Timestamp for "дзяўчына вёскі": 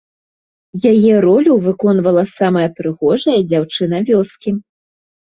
3.53-4.61